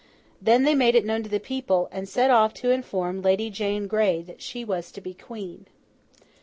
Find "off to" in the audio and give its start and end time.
2.31-2.71